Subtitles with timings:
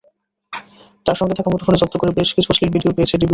[1.05, 3.29] তাঁর সঙ্গে থাকা মুঠোফোন জব্দ করে বেশ কিছু অশ্লীল ভিডিও পেয়েছে ডিবি।